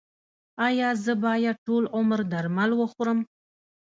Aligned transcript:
ایا 0.67 0.89
زه 1.03 1.13
باید 1.23 1.57
ټول 1.67 1.83
عمر 1.97 2.19
درمل 2.31 2.71
وخورم؟ 2.75 3.19